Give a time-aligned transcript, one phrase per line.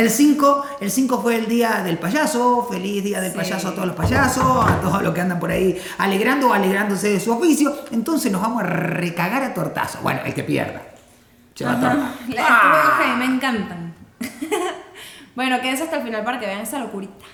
[0.00, 2.66] El 5, el 5 fue el día del payaso.
[2.70, 3.36] Feliz día del Sí.
[3.36, 7.10] payaso a todos los payasos, a todos los que andan por ahí alegrando o alegrándose
[7.10, 7.74] de su oficio.
[7.92, 9.98] Entonces nos vamos a recagar a tortazo.
[10.02, 10.80] Bueno, el que pierda.
[11.54, 12.14] Lleva Ajá.
[12.28, 13.14] La- ¡Ah!
[13.18, 13.94] me encantan.
[15.34, 17.26] bueno, quédense hasta el final para que vean esa locurita.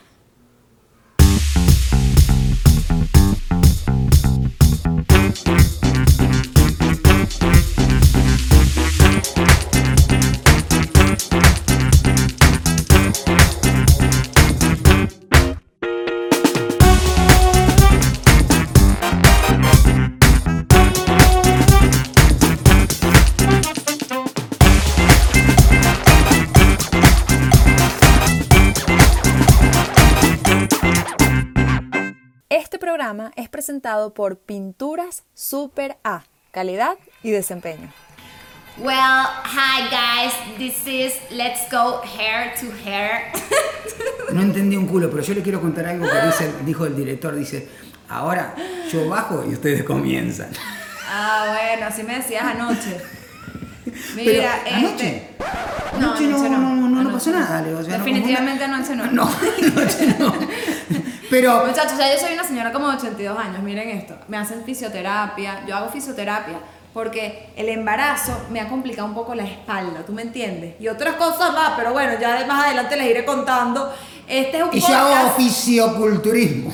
[33.66, 37.92] Presentado por Pinturas Super A, calidad y desempeño.
[38.78, 38.94] Well,
[39.44, 43.32] hi guys, this is Let's Go Hair to Hair.
[44.32, 47.34] No entendí un culo, pero yo le quiero contar algo que dice, dijo el director.
[47.34, 47.68] Dice,
[48.08, 48.54] ahora
[48.92, 50.50] yo bajo y ustedes comienzan.
[51.10, 53.00] Ah, bueno, así me decías anoche.
[54.14, 55.06] Pero, Mira, ¿anoche?
[55.08, 55.36] este.
[55.92, 57.78] Anoche no, anoche no, no, no, Anoche pasó nada, Leo.
[57.78, 59.06] o sea, no Definitivamente anoche no.
[59.12, 60.34] No, anoche no.
[61.40, 64.16] Pero, Muchachos, ya yo soy una señora como de 82 años, miren esto.
[64.28, 66.58] Me hacen fisioterapia, yo hago fisioterapia
[66.94, 70.76] porque el embarazo me ha complicado un poco la espalda, ¿tú me entiendes?
[70.80, 73.92] Y otras cosas más, pero bueno, ya más adelante les iré contando.
[74.26, 76.72] Este es un y yo hago fisioculturismo.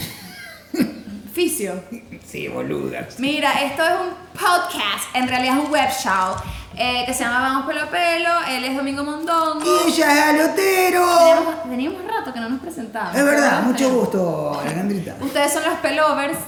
[1.33, 1.83] fisio.
[2.25, 3.09] Sí, boluda.
[3.19, 6.37] Mira, esto es un podcast, en realidad es un web show
[6.77, 9.65] eh, que se llama Vamos Pelo a Pelo, él es Domingo Mondongo.
[9.65, 11.07] Y ella es alotero.
[11.19, 13.17] Teníamos, teníamos rato que no nos presentábamos.
[13.17, 15.17] Es verdad, mucho gusto, Alejandrita.
[15.21, 16.39] Ustedes son los pelovers,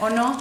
[0.00, 0.36] ¿o no?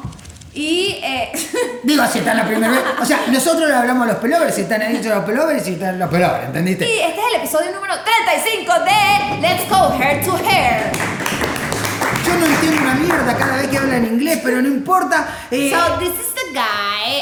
[0.54, 1.32] Y eh,
[1.84, 2.82] Digo, si están la primera vez.
[3.02, 5.98] O sea, nosotros le hablamos a los pelovers, si están ahí los pelovers y están
[5.98, 6.86] los pelovers, ¿entendiste?
[6.86, 7.94] Y este es el episodio número
[8.26, 10.92] 35 de Let's Go Hair to Hair.
[12.26, 15.28] Yo no entiendo una mierda cada vez que hablan inglés, pero no importa.
[15.52, 17.21] eh, so this is the guy,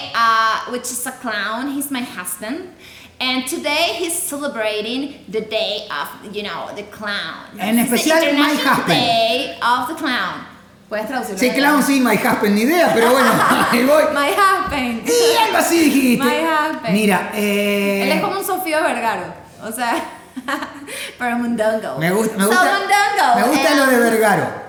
[0.68, 1.72] uh, which is a clown.
[1.72, 2.74] He's my husband.
[3.22, 7.60] And today he's celebrating the day of, you know, the clown.
[7.60, 9.00] En It's the especial, my International husband.
[9.00, 10.46] Day of the Clown.
[10.90, 11.38] Puedes traducirlo.
[11.38, 13.30] sí, clown sí, my husband, ni idea, pero bueno,
[13.72, 14.04] ahí voy.
[14.14, 15.08] My husband.
[15.08, 16.24] Y algo así dijiste.
[16.24, 16.94] My husband.
[16.94, 18.04] Mira, eh.
[18.04, 19.34] Él es como un Sofío Vergaro.
[19.64, 20.02] O sea,
[21.20, 21.98] Pero Mundongo.
[22.00, 23.36] Me gusta, me So gusta, Mundongo.
[23.36, 24.69] me gusta lo de Vergaro.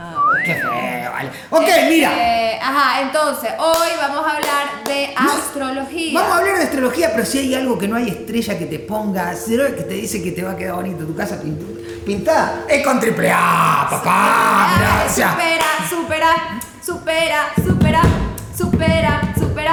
[0.00, 0.14] Ah,
[0.44, 0.70] Qué feo.
[1.50, 2.10] Ok, este, mira.
[2.62, 6.20] Ajá, entonces, hoy vamos a hablar de astrología.
[6.20, 8.78] Vamos a hablar de astrología, pero si hay algo que no hay estrella que te
[8.78, 11.40] ponga cero, que te dice que te va a quedar bonito tu casa
[12.06, 15.04] pintada, es con triple A, papá.
[15.08, 18.02] Supera, supera, supera, supera,
[18.56, 19.72] supera, supera,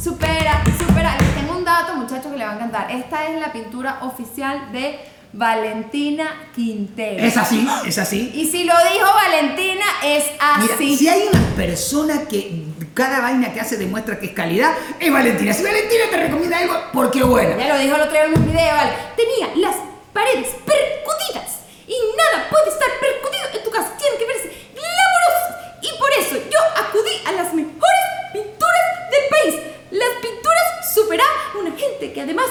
[0.00, 1.16] supera, supera.
[1.34, 2.90] Tengo un dato, muchachos, que le va a encantar.
[2.90, 5.00] Esta es la pintura oficial de
[5.32, 7.22] Valentina Quintero.
[7.24, 8.30] es así, es así.
[8.34, 10.24] Y si lo dijo Valentina, es
[10.60, 10.96] Mira, así.
[10.96, 12.62] si hay una persona que
[12.94, 15.52] cada vaina que hace demuestra que es calidad, es Valentina.
[15.52, 17.56] Si Valentina te recomienda algo, porque buena.
[17.58, 18.92] Ya lo dijo el otro día en un video, ¿vale?
[19.16, 19.76] Tenía las
[20.12, 23.92] paredes percutidas y nada puede estar percutido en tu casa.
[23.98, 25.82] Tienen que verse glamorosas.
[25.82, 29.54] Y por eso yo acudí a las mejores pinturas del país.
[29.90, 32.46] Las pinturas Super A, una gente que además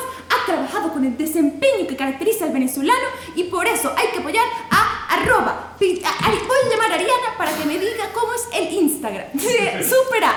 [0.46, 4.46] ha trabajado con el desempeño que caracteriza al venezolano y por eso hay que apoyar
[4.72, 5.74] a arroba.
[5.80, 8.72] pi- a- a- voy a llamar a Ariana para que me diga cómo es el
[8.74, 9.26] Instagram.
[9.34, 10.36] Super A.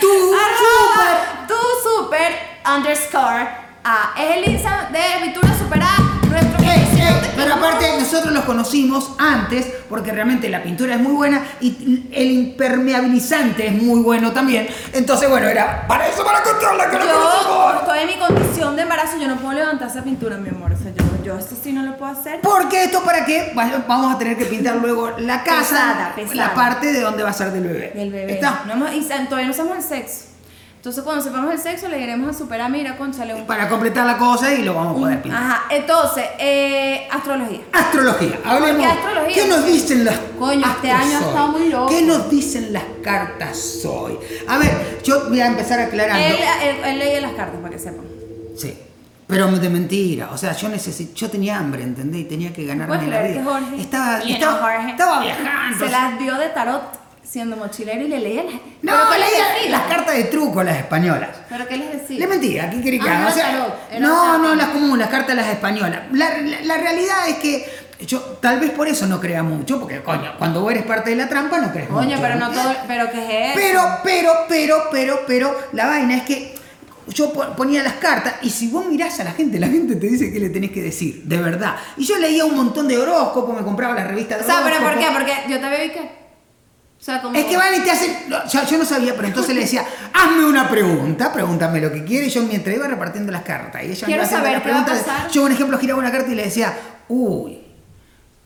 [0.00, 2.38] Tú, Arroba tu super
[2.76, 3.48] underscore
[3.84, 4.14] A.
[4.18, 5.82] Es el Instagram de Pintura Super
[7.36, 12.30] pero aparte nosotros los conocimos antes porque realmente la pintura es muy buena y el
[12.30, 14.68] impermeabilizante es muy bueno también.
[14.92, 17.74] Entonces, bueno, era para eso, para contarla que Yo conocemos.
[17.80, 20.72] estoy en mi condición de embarazo, yo no puedo levantar esa pintura, mi amor.
[20.72, 22.40] O sea, yo, yo esto sí no lo puedo hacer.
[22.40, 26.34] Porque esto para qué Va- vamos a tener que pintar luego la casa, Pesada, pesada.
[26.36, 27.92] la parte de donde va a ser del bebé.
[27.94, 28.32] Del bebé.
[28.34, 28.62] ¿Está?
[28.66, 30.29] No y todavía no sabemos el sexo.
[30.80, 33.46] Entonces, cuando sepamos el sexo, le diremos a Super A, mira, conchale un.
[33.46, 35.42] Para completar la cosa y lo vamos a poder pintar.
[35.42, 37.60] Ajá, entonces, eh, astrología.
[37.70, 38.80] Astrología, hablemos.
[38.80, 39.34] qué astrología?
[39.34, 41.90] ¿Qué nos dicen las Coño, este año ha estado muy loco.
[41.90, 44.16] ¿Qué nos dicen las cartas hoy?
[44.48, 46.26] A ver, yo voy a empezar aclarando.
[46.26, 48.06] Él, él, él las cartas para que sepan.
[48.56, 48.74] Sí.
[49.26, 52.22] Pero de mentira, o sea, yo necesito, yo tenía hambre, ¿entendés?
[52.22, 53.44] Y tenía que ganarme ¿Puedes la vida.
[53.44, 53.82] Jorge?
[53.82, 55.78] Estaba, estaba viajando.
[55.78, 56.99] Se las dio de tarot
[57.30, 58.54] siendo mochilero y le leía las.
[58.54, 61.30] No, ¿Pero qué les leía las cartas de truco, las españolas.
[61.48, 62.18] ¿Pero qué les decía?
[62.18, 65.08] Le mentira, ¿qué querés que Ah, no, O sea, tarot, era no, las comunes, las
[65.08, 66.02] cartas las españolas.
[66.12, 67.66] La, la- la realidad es que
[68.06, 71.16] yo tal vez por eso no crea mucho, porque coño, cuando vos eres parte de
[71.16, 72.02] la trampa no crees mucho.
[72.04, 72.74] Coño, pero no todo.
[72.88, 73.60] ¿Pero qué es eso?
[73.60, 76.54] Pero, pero, pero, pero, pero, la vaina es que
[77.08, 80.06] yo po- ponía las cartas y si vos mirás a la gente, la gente te
[80.08, 81.76] dice qué le tenés que decir, de verdad.
[81.96, 84.78] Y yo leía un montón de horóscopos, me compraba la revista de O sea, pero
[84.78, 85.06] ¿por horóscopos.
[85.24, 85.34] qué?
[85.36, 86.20] Porque yo te veo y qué.
[87.00, 87.34] O sea, como...
[87.34, 88.14] Es que van y te hacen.
[88.46, 92.28] ya- yo no sabía, pero entonces le decía, hazme una pregunta, pregúntame lo que quieres.
[92.28, 93.82] Y yo mientras iba repartiendo las cartas.
[93.84, 95.30] Y ella me Quiero saber las qué va a preguntas, pasar.
[95.30, 96.74] Yo, por ejemplo, giraba una carta y le decía,
[97.08, 97.58] uy.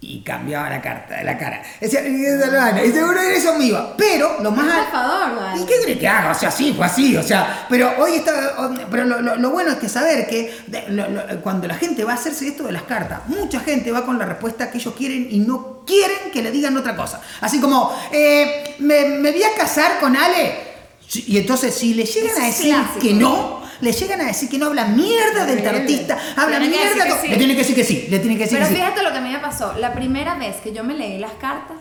[0.07, 1.63] Y cambiaba la carta de la cara.
[1.81, 3.97] Decía, y seguro eso me iba.
[3.97, 4.67] Pero lo más.
[4.93, 5.63] Vale.
[5.63, 6.33] ¿Y qué crees que haga?
[6.33, 7.17] O sea, sí, fue así.
[7.17, 8.55] O sea, pero hoy está.
[8.91, 10.55] Pero lo, lo- lo bueno es que saber que
[10.89, 14.19] lo- cuando la gente va a hacerse esto de las cartas, mucha gente va con
[14.19, 17.21] la respuesta que ellos quieren y no quieren que le digan otra cosa.
[17.41, 20.75] Así como, eh, me, me voy a casar con Ale.
[21.15, 22.99] Y entonces, si le llegan a decir clásico.
[23.01, 23.64] que no.
[23.85, 27.05] Le llegan a decir que no habla mierda del tarotista, habla Tiene que mierda.
[27.05, 27.29] que to- sí.
[27.29, 28.81] Le tiene que decir que sí, le tiene que decir Pero que sí.
[28.81, 29.75] fíjate lo que a mí me pasó.
[29.79, 31.77] La primera vez que yo me leí las cartas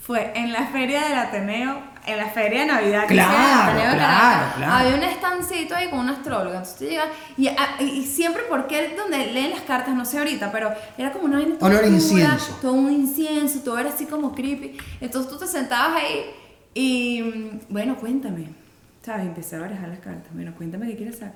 [0.00, 3.06] fue en la feria del Ateneo, en la feria de Navidad.
[3.06, 4.54] que Claro, Ateneo de claro, Caracas.
[4.56, 4.72] claro.
[4.72, 6.56] Había un estancito ahí con una astróloga.
[6.56, 10.50] Entonces tú llegas y, a- y- siempre, porque donde leen las cartas, no sé ahorita,
[10.50, 12.56] pero era como una Olor incienso.
[12.62, 14.78] Todo un incienso, todo era así como creepy.
[15.02, 16.24] Entonces tú te sentabas ahí
[16.72, 18.46] y, mm, bueno, cuéntame.
[19.04, 19.26] ¿Sabes?
[19.26, 20.32] Empecé a barajar las cartas.
[20.32, 21.34] Bueno, cuéntame qué quieres saber.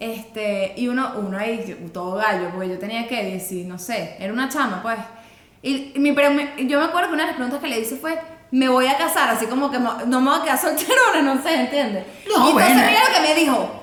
[0.00, 4.32] Este, y uno, uno ahí, todo gallo, porque yo tenía que decir, no sé, era
[4.32, 4.98] una chama, pues.
[5.62, 7.80] Y, y mi, pero me- yo me acuerdo que una de las preguntas que le
[7.80, 8.18] hice fue,
[8.50, 11.42] me voy a casar, así como que mo- no me voy a quedar solterona, no
[11.42, 12.04] sé, ¿entiendes?
[12.26, 12.86] No, y entonces bueno.
[12.90, 13.82] mira lo que me dijo,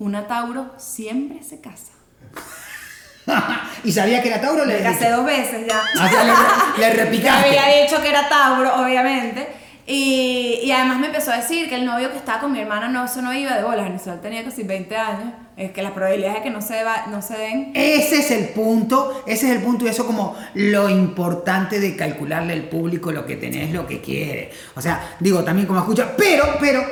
[0.00, 1.92] una Tauro siempre se casa.
[3.84, 5.82] y sabía que era Tauro, le Me casé dos veces ya.
[5.94, 7.58] O sea, le, le repicaste.
[7.58, 9.48] había dicho que era Tauro, obviamente.
[9.86, 12.88] Y, y además me empezó a decir que el novio que estaba con mi hermana
[12.88, 13.84] no, eso no iba de bolas.
[13.84, 15.32] Venezuela tenía casi 20 años.
[15.56, 17.72] Es que las probabilidades de que no se, va, no se den.
[17.74, 22.54] Ese es el punto, ese es el punto y eso como lo importante de calcularle
[22.54, 24.50] al público lo que tenés, lo que quiere.
[24.74, 26.82] O sea, digo también como escucha, pero, pero,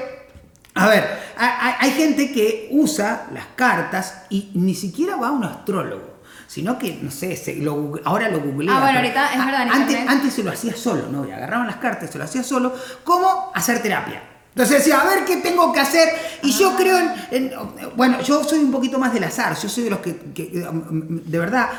[0.74, 1.04] a ver,
[1.36, 6.11] hay, gente que usa las cartas y ni siquiera va a un astrólogo.
[6.52, 8.76] Sino que, no sé, se lo ahora lo googlea.
[8.76, 11.26] Ah, bueno, ahorita es verdad, Antes, antes se lo hacía solo, ¿no?
[11.26, 14.22] Y agarraban las cartas, se lo hacía solo, como hacer terapia.
[14.50, 16.10] Entonces decía, a ver qué tengo que hacer.
[16.42, 16.56] Y Ah.
[16.60, 17.52] yo creo en, en-
[17.96, 19.56] Bueno, yo soy un poquito más del azar.
[19.58, 21.70] Yo soy de los que, que, de verdad,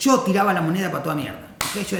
[0.00, 1.38] yo tiraba la moneda para toda mierda.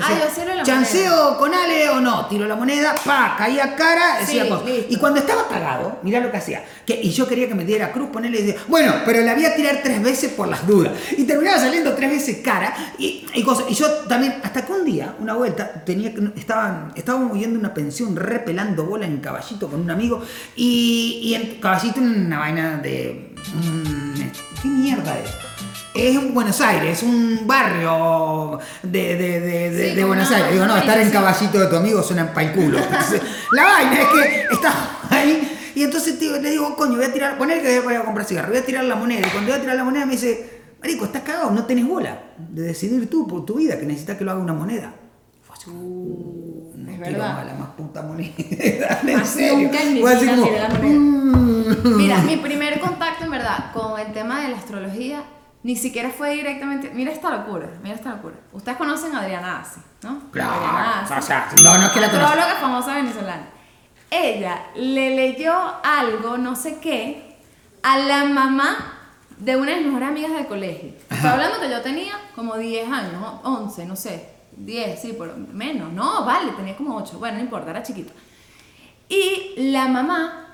[0.03, 4.19] Ah, yo cero la chanceo con Ale o no, tiro la moneda, pa, caía cara,
[4.21, 4.87] decía Sí.
[4.89, 6.65] Y cuando estaba cagado, mirá lo que hacía.
[6.87, 9.45] Que, y yo quería que me diera cruz, ponerle y decía, bueno, pero la voy
[9.45, 10.93] a tirar tres veces por las dudas.
[11.17, 13.67] Y terminaba saliendo tres veces cara y, y cosas.
[13.69, 17.75] Y yo también, hasta que un día, una vuelta, tenía que, estaban, estábamos a una
[17.75, 20.23] pensión repelando bola en caballito con un amigo.
[20.57, 23.35] Y, y en caballito una vaina de.
[23.55, 24.21] mm,
[24.63, 25.48] ¿Qué mierda es?
[25.95, 30.53] Es en Buenos Aires, un barrio de, de, de, Sí, Buenos Aires.
[30.53, 32.79] Digo, no, estar en caballito de tu amigo suena pa' el culo.
[32.83, 37.13] Entonces, la vaina es que estaba ahí y entonces tío, le digo, coño, voy a
[37.13, 39.29] tirar, poner que voy a comprar cigarro, voy a tirar la moneda.
[39.29, 42.21] Y cuando voy a tirar la moneda me dice, Marico, estás cagado, no tenés bola
[42.37, 44.93] de decidir tú por tu vida, que necesitas que lo haga una moneda.
[45.43, 47.47] Fue así, uh, no es quiero verdad.
[47.47, 49.01] la más puta moneda.
[49.07, 49.69] en serio.
[49.69, 50.89] nunca en mi vida como, la moneda.
[50.89, 51.97] mm.
[51.97, 55.23] Mira, mi primer contacto en verdad con el tema de la astrología
[55.63, 56.91] ni siquiera fue directamente.
[56.95, 58.37] Mira esta locura, mira esta locura.
[58.53, 60.31] Ustedes conocen a Adriana Asi, ¿no?
[60.31, 61.15] Claro, Adriana Asi.
[61.15, 62.57] o sea, no, no es que la conozca.
[62.61, 63.49] Famosa venezolana.
[64.11, 67.37] Ella le leyó algo, no sé qué,
[67.83, 68.95] a la mamá
[69.39, 70.93] de una de mis mejores amigas del colegio.
[71.11, 74.31] Estoy hablando que yo tenía como 10 años, o 11, no sé.
[74.57, 75.93] 10, sí, por menos.
[75.93, 77.19] No, vale, tenía como 8.
[77.19, 78.13] Bueno, no importa, era chiquita.
[79.09, 80.47] Y la mamá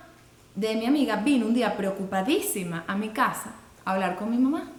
[0.54, 3.52] de mi amiga vino un día preocupadísima a mi casa
[3.84, 4.70] a hablar con mi mamá.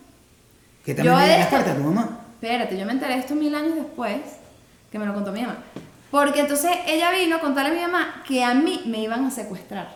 [0.86, 2.20] Que también Yo le esto- cartas a tu mamá.
[2.36, 4.18] Espérate, yo me enteré de esto mil años después,
[4.92, 5.58] que me lo contó mi mamá.
[6.12, 9.32] Porque entonces ella vino a contarle a mi mamá que a mí me iban a
[9.32, 9.90] secuestrar.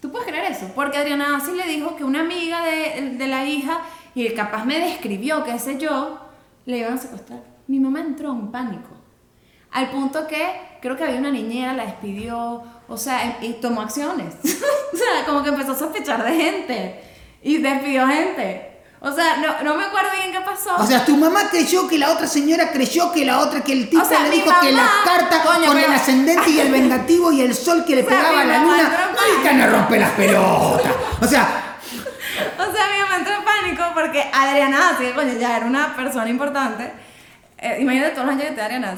[0.00, 0.68] ¿Tú puedes creer eso?
[0.74, 3.82] Porque Adriana así le dijo que una amiga de, de la hija,
[4.14, 6.18] y capaz me describió, qué sé yo,
[6.66, 7.40] le iban a secuestrar.
[7.68, 8.88] Mi mamá entró en pánico.
[9.70, 10.44] Al punto que
[10.80, 14.34] creo que había una niñera, la despidió, o sea, y tomó acciones.
[14.42, 17.00] o sea, como que empezó a sospechar de gente.
[17.42, 18.71] Y despidió gente.
[19.04, 20.76] O sea, no, no me acuerdo bien qué pasó.
[20.78, 23.90] O sea, tu mamá creyó que la otra señora creyó que la otra, que el
[23.90, 26.70] tipo O sea, le dijo que las cartas Coño, con pero- el ascendente y el
[26.78, 28.90] vengativo y el sol que le O sea, pegaba a la luna.
[29.54, 30.92] No rompe las pelotas.
[31.20, 31.76] O sea,
[32.58, 36.28] O sea, mi mamá entró en pánico porque Adriana, así coño, ya era una persona
[36.30, 36.92] importante.
[37.58, 38.94] Eh, imagínate todos los años que te Adriana.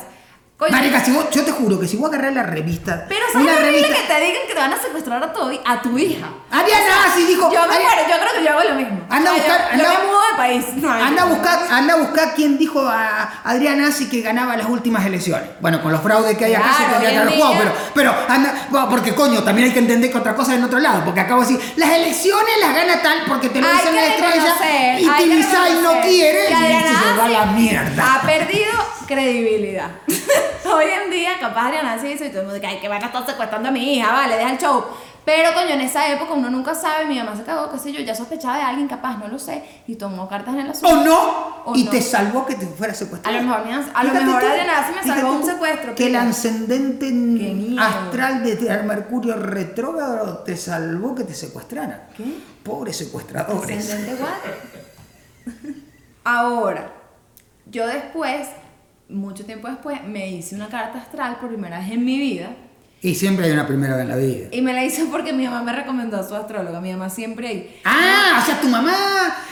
[0.56, 3.06] Coño, Marica, si vos, yo te juro que si vos agarrás la revista.
[3.08, 3.88] pero ¿sabes una revista.
[3.88, 6.28] que te digan que te van a secuestrar a tu, a tu hija?
[6.48, 7.52] Ariana Así dijo.
[7.52, 9.00] Yo me Ari- muero, yo creo que yo hago lo mismo.
[9.10, 10.64] Anda a O sea, buscar- yo, yo anda- me mudo de país.
[10.76, 14.68] No, Anda a buscar, anda a buscar quién dijo a Adrián Así que ganaba las
[14.68, 15.48] últimas elecciones.
[15.60, 18.66] Bueno, con los fraudes que hay acá se tendría que haber jugado, pero, pero anda,
[18.70, 21.18] bueno, porque coño, también hay que entender que otra cosa es en otro lado, porque
[21.20, 25.08] acabo de decir, las elecciones las gana tal porque te lo dicen la estrella y
[25.24, 28.14] Tibisay no quiere y Adriana se va a la mierda.
[28.14, 28.70] Ha perdido
[29.06, 29.90] credibilidad.
[30.64, 33.02] Hoy en día, capaz Adriana hace eso y todo el mundo que, ay, que van
[33.02, 34.84] a estar secuestrando a mi hija, vale, deja el show.
[35.24, 38.00] Pero, coño, en esa época uno nunca sabe, mi mamá se cagó, qué sé yo,
[38.00, 41.00] ya sospechaba de alguien capaz, no lo sé, y tomó cartas en el asunto.
[41.00, 41.62] ¿O no?
[41.64, 41.90] O y no.
[41.90, 43.38] te salvó que te fuera secuestrado.
[43.38, 45.94] A lo mejor, a lo mejor tú, Adriana Ace me salvó un secuestro.
[45.94, 47.10] Que el ascendente
[47.78, 52.08] astral de Mercurio retrógrado te salvó que te secuestraran.
[52.14, 52.24] ¿Qué?
[52.62, 53.78] Pobres secuestradores.
[53.78, 55.54] Ascendente what?
[56.24, 56.92] Ahora,
[57.66, 58.48] yo después,
[59.08, 62.50] mucho tiempo después, me hice una carta astral por primera vez en mi vida.
[63.02, 64.48] Y siempre hay una primera vez en la vida.
[64.50, 66.80] Y me la hice porque mi mamá me recomendó a su astróloga.
[66.80, 67.76] Mi mamá siempre.
[67.84, 68.94] Ah, o sea, tu mamá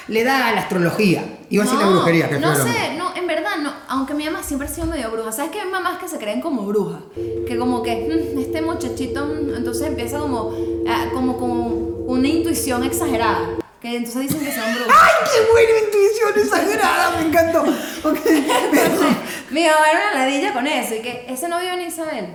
[0.08, 1.22] le da a la astrología.
[1.50, 3.70] Iba a decir la brujería, que no sé, no, en verdad no.
[3.88, 5.32] Aunque mi mamá siempre ha sido medio bruja.
[5.32, 7.02] ¿Sabes que hay mamás que se creen como brujas?
[7.46, 7.94] Que como que
[8.34, 10.50] "Mm, este muchachito, mm", entonces empieza como,
[10.88, 13.58] ah, como con una intuición exagerada.
[13.82, 14.96] Que entonces dicen que son brujas.
[15.02, 17.10] ¡Ay, qué buena intuición exagerada!
[17.20, 17.62] Me encantó.
[18.08, 18.20] Ok,
[18.72, 19.16] perdón.
[19.50, 20.94] Mi mamá era una ladilla con eso.
[20.94, 22.28] Y que ese no vio ni Isabel.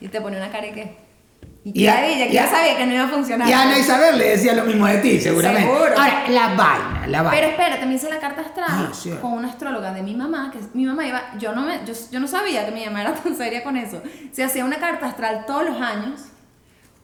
[0.00, 1.08] Y te pone una cara y qué.
[1.64, 3.48] Y a- ladilla, que y a- ya sabía que no iba a funcionar.
[3.48, 5.62] Y Ana Isabel le decía lo mismo de ti, seguramente.
[5.70, 5.84] Seguro.
[5.96, 7.30] Ahora, la vaina, la vaina.
[7.40, 9.10] Pero espérate, me hice la carta astral Ah, sí.
[9.20, 12.20] con una astróloga de mi mamá, que mi mamá iba, yo no me, yo, yo
[12.20, 14.02] no sabía que mi mamá era tan seria con eso.
[14.32, 16.22] Se hacía una carta astral todos los años.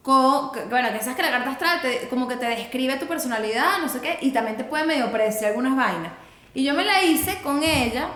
[0.04, 3.06] Con, que- bueno, que sabes que la carta astral te- como que te describe tu
[3.06, 6.12] personalidad, no sé qué, y también te puede medio predecir algunas vainas.
[6.52, 8.08] Y yo me la hice con ella,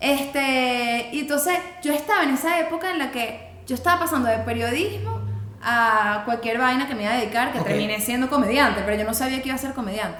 [0.00, 4.38] este, y entonces yo estaba en esa época en la que yo estaba pasando de
[4.38, 5.20] periodismo
[5.62, 7.66] a cualquier vaina que me iba a dedicar, que Ok.
[7.66, 10.18] terminé siendo comediante, pero yo no sabía que iba a ser comediante.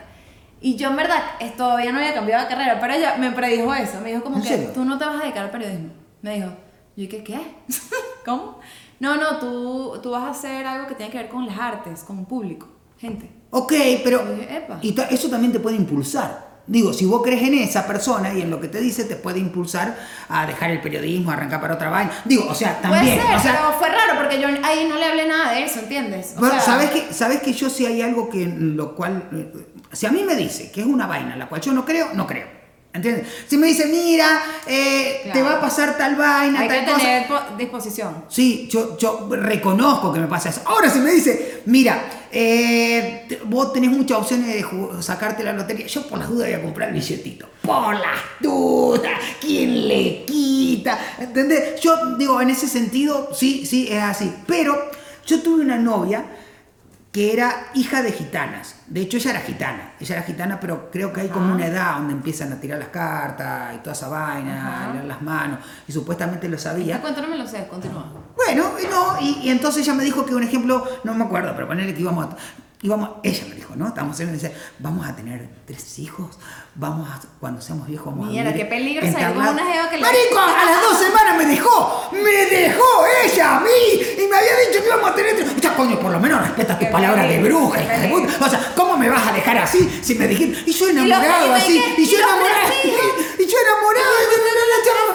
[0.60, 1.22] Y yo en verdad
[1.56, 4.42] todavía no había cambiado de carrera, pero ella me predijo eso, me dijo como ¿En
[4.42, 4.70] que serio?
[4.74, 5.90] tú no te vas a dedicar al periodismo.
[6.22, 6.54] Me dijo, yo
[6.96, 7.40] dije, ¿qué?
[8.24, 8.58] ¿Cómo?
[9.00, 12.02] No, no, tú, tú vas a hacer algo que tiene que ver con las artes,
[12.04, 13.30] con público, gente.
[13.50, 13.72] Ok,
[14.02, 14.78] pero Y dije, "Epa".
[14.82, 16.46] y ta- eso también te puede impulsar.
[16.68, 19.38] Digo, si vos crees en esa persona y en lo que te dice, te puede
[19.38, 19.96] impulsar
[20.28, 22.10] a dejar el periodismo, a arrancar para otra vaina.
[22.24, 23.04] Digo, o sea, también.
[23.04, 25.62] Puede ser, o sea, pero fue raro porque yo ahí no le hablé nada de
[25.62, 26.34] eso, ¿entiendes?
[26.36, 29.28] O Pero, sea, ¿sabes, que, ¿Sabes que yo si hay algo que lo cual...
[29.32, 29.52] eh,
[29.92, 32.08] Si a mí me dice que es una vaina en la cual yo no creo,
[32.14, 32.48] no creo.
[32.96, 33.26] ¿Entiendes?
[33.46, 36.98] Si me dice, mira, eh, te va a pasar tal vaina, Hay tal que cosa...
[37.04, 38.24] tener po- disposición.
[38.28, 40.62] Sí, yo, yo reconozco que me pasa eso.
[40.64, 46.06] Ahora si me dice, mira, eh, vos tenés muchas opciones de sacarte la lotería, yo
[46.08, 47.48] por las dudas voy a comprar el billetito.
[47.62, 50.98] Por las dudas, ¿quién le quita?
[51.18, 51.80] ¿Entendés?
[51.80, 54.32] Yo digo, en ese sentido, sí, sí, es así.
[54.46, 54.90] Pero
[55.26, 56.24] yo tuve una novia
[57.16, 58.74] que era hija de gitanas.
[58.88, 59.94] De hecho, ella era gitana.
[59.98, 62.88] Ella era gitana, pero creo que hay como una edad donde empiezan a tirar las
[62.88, 64.90] cartas y toda esa vaina, Ajá.
[64.90, 65.60] a leer las manos.
[65.88, 67.00] Y supuestamente lo sabía.
[67.00, 68.04] Cuento no me lo sé, continúa.
[68.36, 71.54] Bueno, y no, y, y entonces ella me dijo que un ejemplo, no me acuerdo,
[71.54, 72.36] pero ponerle que íbamos a,
[72.86, 73.88] íbamos, ella me dijo, ¿no?
[73.88, 76.38] Estábamos en dice, vamos a tener tres hijos,
[76.76, 79.54] vamos a, cuando seamos viejos vamos Mierda, a vivir qué peligro salir con entablados".
[79.54, 82.84] una jeva que Marico, a las dos semanas me dejó, me dejó
[83.24, 83.68] ella a mí,
[84.18, 85.48] y me había dicho que íbamos a tener tres.
[85.56, 88.32] O sea, coño, por lo menos respeta tus palabras de bruja, qué hija de peligro.
[88.32, 88.46] puta.
[88.46, 91.82] O sea, ¿cómo me vas a dejar así si me dijiste, y yo enamorado así,
[91.98, 92.72] ¿y y yo enamorado,
[93.38, 94.12] y yo enamorado,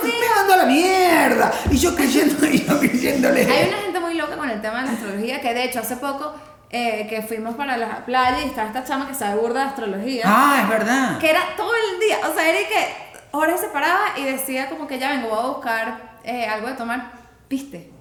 [0.04, 3.50] y yo, me mandó a la mierda, y yo creyendo, y yo creyéndole.
[3.50, 5.96] Hay una gente muy loca con el tema de la astrología que de hecho hace
[5.96, 6.34] poco
[6.74, 10.24] eh, que fuimos para la playa y estaba esta chama que sabe burda de astrología.
[10.26, 11.20] Ah, es verdad.
[11.20, 14.88] Que era todo el día, o sea, era que horas se paraba y decía como
[14.88, 17.12] que ya vengo, voy a buscar eh, algo de tomar,
[17.50, 17.92] viste,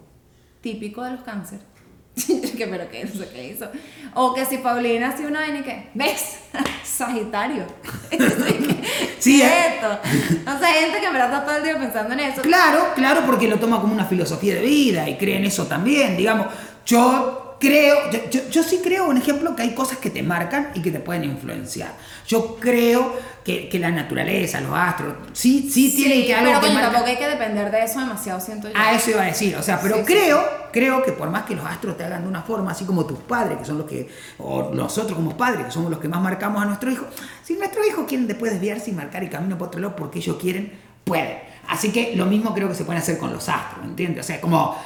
[0.60, 1.58] típico de los cáncer.
[2.56, 3.68] que pero que no sé qué hizo.
[4.14, 6.38] O que si Paulina hacía una vaina y que, ¿ves?
[6.84, 7.66] Sagitario.
[9.18, 9.50] Sí, ¿Qué ¿eh?
[9.50, 10.50] es esto?
[10.50, 12.40] O sea, gente que verdad está todo el día pensando en eso.
[12.40, 16.16] Claro, claro, porque lo toma como una filosofía de vida y cree en eso también.
[16.16, 16.46] Digamos,
[16.86, 20.70] yo creo, yo, yo- yo sí creo, un ejemplo, que hay cosas que te marcan
[20.74, 21.92] y que te pueden influenciar.
[22.26, 23.14] Yo creo
[23.44, 27.16] que, que la naturaleza, los astros, sí, sí, tienen que algo pero que tampoco hay
[27.16, 28.74] que depender de eso demasiado, siento yo.
[28.76, 31.44] A eso iba a decir, o sea, pero Sí, sí, creo, creo que por más
[31.44, 33.86] que los astros te hagan de una forma, así como tus padres, que son los
[33.86, 37.06] que, o nosotros como padres, que somos los que más marcamos a nuestro hijo,
[37.44, 40.36] si nuestros hijos quieren después desviarse y marcar y camino por otro lado porque ellos
[40.40, 40.72] quieren,
[41.04, 41.38] pueden.
[41.68, 44.24] Así que lo mismo creo que se puede hacer con los astros, ¿entiendes?
[44.24, 44.76] O sea, como,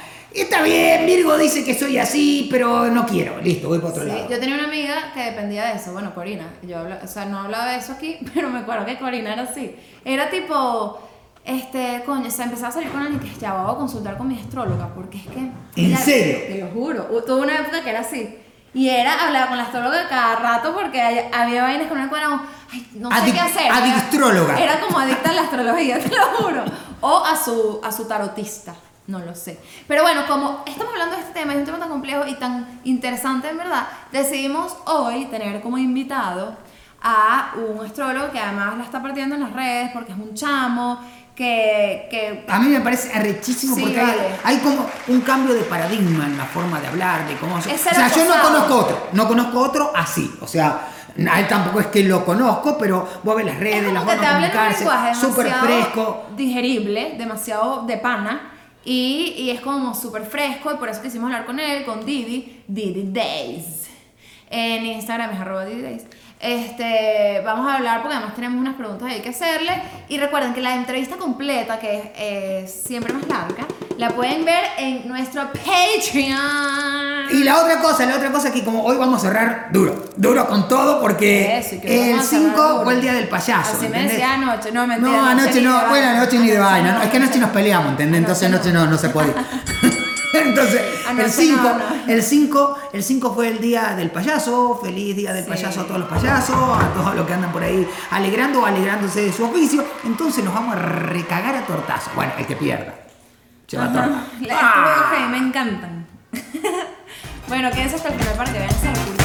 [0.42, 4.08] está bien, Virgo dice que soy así, pero no quiero, listo, voy para otro Sí,
[4.08, 4.28] lado.
[4.30, 7.38] yo tenía una amiga que dependía de eso, bueno, Corina, yo habla- o sea, no
[7.40, 9.74] hablaba de eso aquí, pero me acuerdo que Corina era así.
[10.04, 11.00] Era tipo,
[11.44, 14.38] este, coño, se empezó a salir con alguien que ya voy a consultar con mi
[14.38, 15.38] astróloga, porque es que...
[15.38, 16.38] ¿En ella- serio?
[16.48, 18.38] Te lo juro, tuve una época que era así.
[18.76, 21.00] Y era hablar con la astróloga cada rato porque
[21.32, 22.40] había vainas no me acuerdo,
[22.72, 23.66] ay, no sé Adic- qué hacer.
[23.66, 24.58] Era- adictróloga.
[24.58, 26.64] Era como adicta a la astrología, te lo juro.
[27.00, 28.74] O a su, a su tarotista,
[29.06, 29.58] no lo sé.
[29.86, 32.80] Pero bueno, como estamos hablando de este tema, es un tema tan complejo y tan
[32.84, 36.56] interesante en verdad, decidimos hoy tener como invitado
[37.02, 41.00] a un astrólogo que además la está partiendo en las redes porque es un chamo,
[41.36, 42.06] que...
[42.10, 44.28] que A mí me parece arrechísimo Sí, porque hay, vale.
[44.42, 47.58] hay como un cambio de paradigma en la forma de hablar, de cómo.
[47.58, 50.32] Es O sea, yo no conozco otro, no conozco otro así.
[50.40, 50.88] O sea,
[51.30, 54.10] a él tampoco es que lo conozco, pero vos ves las es redes, la como
[54.12, 56.24] que forma te de comunicarse, súper fresco.
[56.36, 58.50] digerible, demasiado de pana.
[58.84, 63.10] Y, es como súper fresco y por eso quisimos hablar con él, con Didi, Didi
[63.10, 63.88] Days.
[64.50, 66.06] En Instagram es arroba Didi Days.
[66.44, 69.82] Este, vamos a hablar porque además tenemos unas preguntas ahí que hacerle.
[70.08, 74.62] Y recuerden que la entrevista completa, que es eh, siempre más larga, la pueden ver
[74.76, 77.30] en nuestro Patreon.
[77.32, 80.46] Y la otra cosa, la otra cosa que como hoy vamos a cerrar duro, duro
[80.46, 82.84] con todo porque Eso, el vamos a cerrar 5 duro.
[82.84, 83.70] fue el día del payaso.
[83.70, 84.10] Así me ¿entendés?
[84.12, 87.04] decía anoche, no, mentira, No, anoche anoche no, bueno, anoche ni de vaina, no, no,
[87.04, 87.54] es que anoche nos no.
[87.54, 88.18] peleamos, ¿entendés?
[88.20, 89.32] Entonces Anoche no, no se podía.
[90.48, 92.12] Entonces, Anoche el 5, no, no.
[92.12, 95.50] el 5, el 5 fue el día del payaso, feliz día del Sí.
[95.50, 99.22] payaso a todos los payasos, a todos los que andan por ahí alegrando o alegrándose
[99.22, 99.84] de su oficio.
[100.04, 102.10] Entonces nos vamos a recagar a tortazo.
[102.14, 102.94] Bueno, el que pierda.
[103.66, 104.06] Se va a torta.
[104.08, 104.24] Ajá.
[104.40, 106.06] La- Estos juegos que a mí me encantan.
[107.48, 109.23] bueno, quédense hasta el final para que vean ese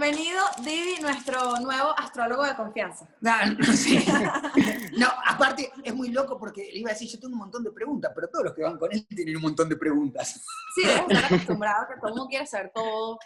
[0.00, 3.08] bienvenido Didi, nuestro nuevo astrólogo de confianza.
[3.24, 4.04] Ah, no, sí.
[4.98, 7.70] No, aparte es muy loco porque le iba a decir, yo tengo un montón de
[7.70, 10.42] preguntas, pero todos los que van con él tienen un montón de preguntas.
[10.74, 13.18] Sí, debes estar acostumbrado a que todo el mundo quiere saber todo.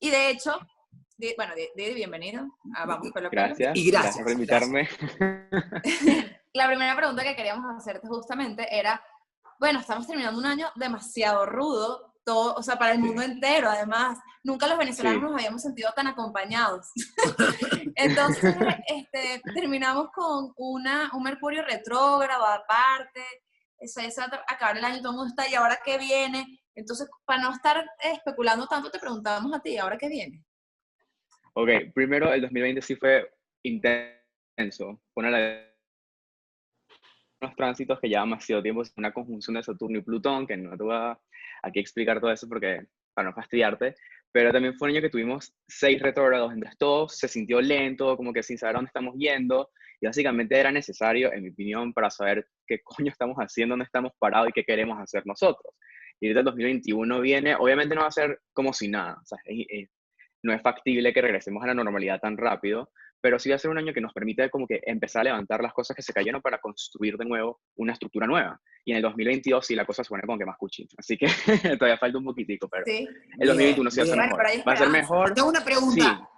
[0.00, 0.58] Y de hecho,
[1.36, 2.46] bueno, Di- Didi, bienvenido.
[2.74, 3.42] a Vamos Pelo a Pelo.
[3.46, 3.76] Gracias.
[3.76, 4.88] Y gracias, por invitarme.
[6.52, 9.00] La primera pregunta que queríamos hacerte justamente era,
[9.60, 13.04] bueno, estamos terminando un año demasiado rudo, todo, o sea, para el Sí.
[13.04, 14.18] mundo entero, además.
[14.44, 15.24] Nunca los venezolanos Sí.
[15.24, 16.90] nos habíamos sentido tan acompañados.
[17.96, 18.54] Entonces,
[18.88, 23.22] este, terminamos con una, un Mercurio retrógrado aparte,
[23.78, 26.60] eso es acabar el año, todo el mundo está, ¿y ahora qué viene?
[26.74, 30.44] Entonces, para no estar especulando tanto, te preguntábamos a ti, ¿ahora qué viene?
[31.54, 33.28] Ok, primero el 2020 sí fue
[33.64, 35.00] intenso.
[35.14, 35.68] Una de
[37.40, 40.76] unos tránsitos que llevan demasiado tiempo, es una conjunción de Saturno y Plutón, que no
[40.76, 41.18] te voy a
[41.62, 43.96] aquí explicar todo eso porque para no fastidiarte,
[44.32, 48.32] pero también fue un año que tuvimos seis retrógrados, entonces todo se sintió lento, como
[48.32, 52.10] que sin saber a dónde estamos yendo, y básicamente era necesario, en mi opinión, para
[52.10, 55.74] saber qué coño estamos haciendo, dónde estamos parados y qué queremos hacer nosotros.
[56.20, 59.38] Y ahorita el 2021 viene, obviamente no va a ser como si nada, o sea,
[59.44, 59.90] es- es-
[60.42, 63.70] no es factible que regresemos a la normalidad tan rápido, pero sí va a ser
[63.70, 66.40] un año que nos permite como que empezar a levantar las cosas que se cayeron
[66.40, 68.60] para construir de nuevo una estructura nueva.
[68.84, 70.86] Y en el 2022 sí la cosa se pone como que más cuchín.
[70.96, 71.26] Así que
[71.78, 73.06] todavía falta un poquitico, pero Sí.
[73.38, 74.28] el 2021 sí va a ser bien.
[74.28, 74.68] Mejor.
[74.68, 75.34] Va a ser mejor.
[75.34, 76.04] Tengo una pregunta.
[76.04, 76.37] Sí.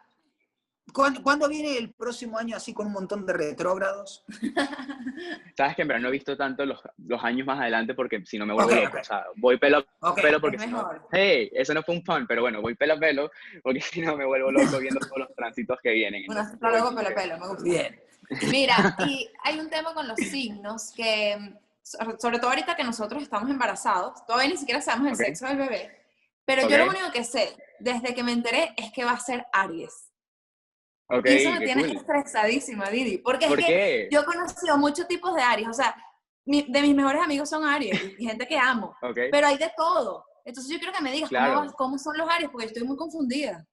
[0.92, 4.24] ¿Cuándo, cuándo viene el próximo año así con un montón de retrógrados?
[5.56, 8.38] Sabes que en verdad no he visto tanto los, los años más adelante porque si
[8.38, 8.88] no me vuelvo Ok, loco.
[8.96, 9.00] ok.
[9.00, 12.04] O sea, voy pelo a Ok, pelo porque si no, hey, eso no fue un
[12.04, 13.30] fun, pero bueno, voy pelo a pelo
[13.62, 16.24] porque si no me vuelvo loco viendo todos los tránsitos que vienen.
[16.28, 17.62] Un astrólogo pelo a pelo, me gusta.
[17.62, 18.00] Bien.
[18.50, 23.22] Mira, y hay un tema con los signos que, so- sobre todo ahorita que nosotros
[23.22, 26.00] estamos embarazados, todavía ni siquiera sabemos el sexo del bebé,
[26.44, 29.46] pero yo lo único que sé, desde que me enteré, es que va a ser
[29.52, 30.09] Aries.
[31.12, 31.96] Ok, y eso me tiene cool.
[31.96, 34.08] estresadísima, Didi, porque ¿Por es que qué?
[34.12, 35.94] yo he conocido muchos tipos de Aries, o sea,
[36.44, 39.18] mi- de mis mejores amigos son Aries, y gente que amo, Ok.
[39.30, 40.24] pero hay de todo.
[40.44, 41.54] Entonces yo quiero que me digas Claro.
[41.60, 43.66] cómo, cómo son los Aries, porque estoy muy confundida.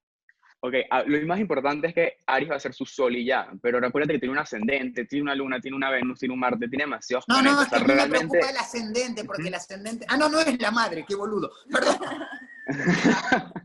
[0.61, 3.47] Ok, ah, lo más importante es que Aries va a ser su sol y ya,
[3.61, 6.67] pero recuerda que tiene un ascendente, tiene una luna, tiene una Venus, tiene un Marte,
[6.67, 7.61] tiene demasiados No, no, planetas.
[7.65, 8.27] es que o sea, mí me realmente...
[8.27, 10.05] preocupa el ascendente, porque el ascendente...
[10.09, 11.51] Ah, no, no es la madre, qué boludo.
[11.71, 11.97] Perdón.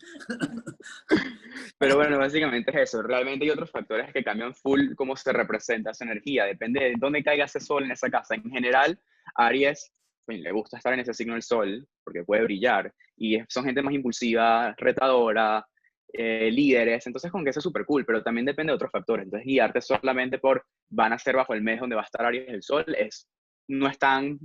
[1.80, 3.00] Pero bueno, básicamente es eso.
[3.00, 6.44] Realmente hay otros factores que cambian full cómo se representa esa energía.
[6.44, 8.34] Depende de dónde caiga ese sol en esa casa.
[8.34, 9.00] En general,
[9.34, 9.90] Aries
[10.26, 12.92] pues, le gusta estar en ese signo del sol porque puede brillar.
[13.16, 15.66] Y son gente más impulsiva, retadora,
[16.12, 17.06] eh, líderes.
[17.06, 19.24] Entonces, con que eso es súper cool, pero también depende de otros factores.
[19.24, 22.46] Entonces, guiarte solamente por van a ser bajo el mes donde va a estar Aries
[22.50, 23.26] el sol es,
[23.68, 24.38] no es tan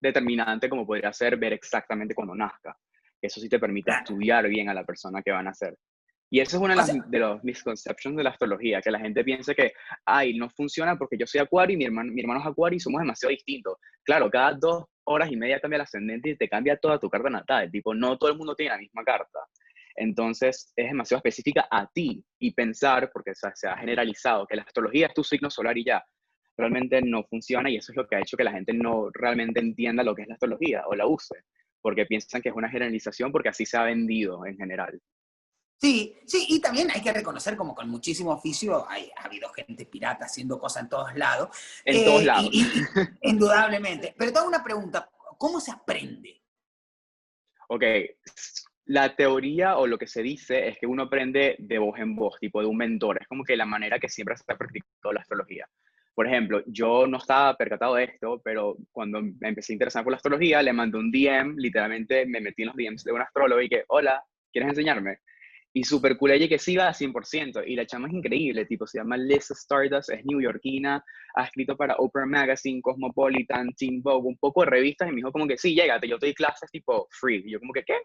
[0.00, 2.74] determinante como podría ser ver exactamente cuando nazca.
[3.20, 5.76] Eso sí te permite estudiar bien a la persona que van a ser.
[6.32, 9.00] Y eso es una de, las, sea- de los misconceptions de la astrología, que la
[9.00, 9.72] gente piensa que,
[10.04, 12.80] ay, no funciona porque yo soy acuario y mi hermano, mi hermano es acuario y
[12.80, 13.76] somos demasiado distintos.
[14.04, 17.28] Claro, cada dos horas y media cambia el ascendente y te cambia toda tu carta
[17.30, 17.68] natal.
[17.70, 19.40] Tipo, no todo el mundo tiene la misma carta.
[19.96, 24.54] Entonces es demasiado específica a ti y pensar, porque o sea, se ha generalizado que
[24.56, 26.02] la astrología es tu signo solar y ya,
[26.56, 29.60] realmente no funciona y eso es lo que ha hecho que la gente no realmente
[29.60, 31.42] entienda lo que es la astrología o la use,
[31.82, 35.00] porque piensan que es una generalización porque así se ha vendido en general.
[35.80, 39.86] Sí, sí, y también hay que reconocer como con muchísimo oficio hay, ha habido gente
[39.86, 41.56] pirata haciendo cosas en todos lados.
[41.86, 42.48] En todos Eh, lados.
[42.52, 42.84] y- y-
[43.30, 44.14] indudablemente.
[44.18, 46.42] Pero te hago una pregunta, ¿cómo se aprende?
[47.68, 47.82] Ok,
[48.86, 52.38] la teoría o lo que se dice es que uno aprende de voz en voz,
[52.38, 53.18] tipo de un mentor.
[53.22, 55.66] Es como que la manera que siempre se ha practicado la astrología.
[56.14, 60.10] Por ejemplo, yo no estaba percatado de esto, pero cuando me empecé a interesar por
[60.10, 63.62] la astrología, le mandé un DM, literalmente me metí en los DMs de un astrólogo
[63.62, 65.20] y que, hola, ¿quieres enseñarme?
[65.72, 67.62] Y super cool ella que sí va a 100%.
[67.66, 71.04] Y la chama es increíble, tipo, se llama Liz Stardust, es newyorkina,
[71.34, 75.30] ha escrito para Oprah Magazine, Cosmopolitan, Teen Vogue, un poco de revistas, y me dijo
[75.30, 77.42] como que, sí, llégate, yo te doy clases tipo free.
[77.46, 77.98] Y yo como que, ¿qué?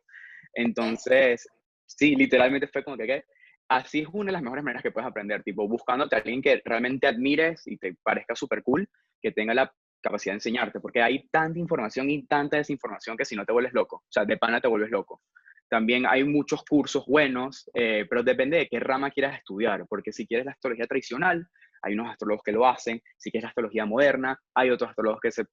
[0.53, 1.47] Entonces,
[1.85, 3.23] sí, literalmente fue como que, ¿qué?
[3.67, 6.61] Así es una de las mejores maneras que puedes aprender, tipo, buscándote a alguien que
[6.63, 8.87] realmente admires y te parezca súper cool,
[9.19, 13.35] que tenga la capacidad de enseñarte, porque hay tanta información y tanta desinformación que si
[13.35, 15.23] no te vuelves loco, o sea, de pana te vuelves loco.
[15.69, 20.27] También hay muchos cursos buenos, eh, pero depende de qué rama quieras estudiar, porque si
[20.27, 21.47] quieres la astrología tradicional,
[21.81, 25.31] hay unos astrólogos que lo hacen, si quieres la astrología moderna, hay otros astrólogos que
[25.31, 25.45] se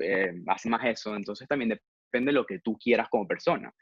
[0.00, 3.72] eh, hacen más eso, entonces también depende de lo que tú quieras como persona.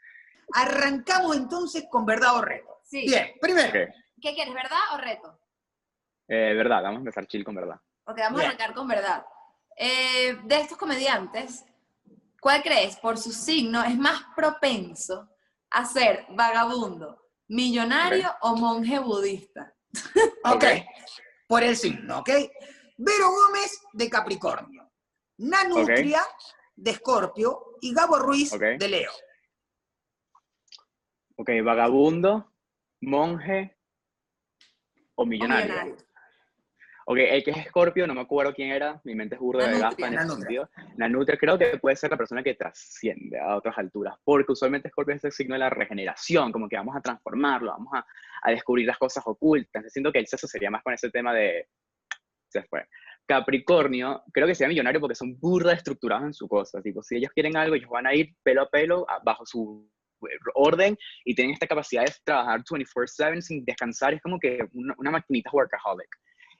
[0.55, 2.79] Arrancamos entonces con verdad o reto.
[2.83, 3.05] Sí.
[3.07, 5.39] Bien, primero, Ok, ¿Qué quieres, verdad o reto?
[6.27, 7.79] eh, verdad, vamos a empezar chill con verdad.
[8.05, 8.45] Ok, vamos Bien.
[8.45, 9.25] a arrancar con verdad.
[9.77, 11.65] Eh, de estos comediantes,
[12.39, 15.29] ¿cuál crees por su signo es más propenso
[15.73, 19.75] a ser vagabundo, millonario o monje budista?
[20.45, 20.65] ok,
[21.47, 22.29] por el signo, ¿ok?
[22.97, 24.91] Vero Gómez de Capricornio,
[25.39, 26.21] Nanutria
[26.75, 29.11] de Escorpio y Gabo Ruiz de Leo.
[31.35, 32.53] Ok, vagabundo,
[33.01, 33.75] monje
[35.15, 35.97] o O millonario.
[37.05, 39.79] Ok, el que es Escorpio, no me acuerdo quién era, mi mente es burda de
[39.79, 40.69] gafa en ese sentido.
[40.97, 45.15] Nanutria creo que puede ser la persona que trasciende a otras alturas, porque usualmente Escorpio
[45.15, 48.05] es el signo de la regeneración, como que vamos a transformarlo, vamos a,
[48.43, 49.83] a descubrir las cosas ocultas.
[49.91, 51.67] Siento que el sexo sería más con ese tema de...
[52.49, 52.85] Se fue.
[53.25, 56.81] Capricornio, creo que sea millonario porque son burda estructurados en su cosa.
[56.81, 59.89] Tipo, si ellos quieren algo, ellos van a ir pelo a pelo bajo su
[60.21, 64.13] eh, orden y tienen esta capacidad de trabajar 24/7 sin descansar.
[64.13, 66.09] Es como que una, una maquinita workaholic.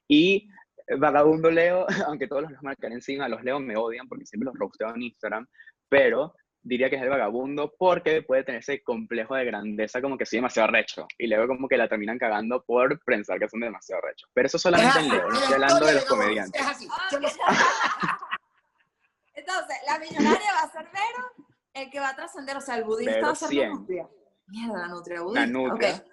[0.08, 0.50] Y
[0.88, 4.56] eh, vagabundo Leo, aunque todos los marcan encima, los Leo me odian porque siempre los
[4.56, 5.48] roasteo en Instagram,
[5.90, 10.26] pero diría que es el vagabundo porque puede tener ese complejo de grandeza como que
[10.26, 14.02] soy demasiado recho y luego como que la terminan cagando por pensar que son demasiado
[14.02, 14.30] rechos.
[14.34, 16.62] Pero eso solamente en Leo, no estoy hablando de los comediantes.
[16.62, 16.88] Es así.
[19.36, 22.84] Entonces, la millonaria va a ser Vero, el que va a trascender, o sea, el
[22.84, 23.70] budista Vero va a ser 100.
[23.70, 24.10] la nutria.
[24.48, 25.48] Mierda, la nutria budista.
[25.48, 26.06] nutria.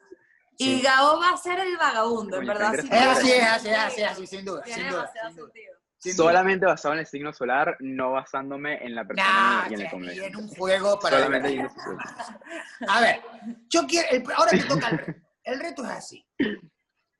[0.62, 0.68] Ok.
[0.68, 2.72] Y Gabo va a ser el vagabundo, en verdad.
[2.80, 5.10] sí Es así, es así, es así, es así, sin duda, Tiene sin duda.
[5.12, 5.74] sin duda, sentido.
[5.98, 6.26] sin duda.
[6.26, 9.90] Solamente basado en el signo solar, no basándome en la persona Nah, y en el
[9.90, 11.18] che, y en un juego para...
[11.18, 11.70] Solamente en el
[12.88, 13.22] A ver,
[13.68, 15.20] yo quiero, el- ahora te toca el reto.
[15.42, 16.26] El reto es así.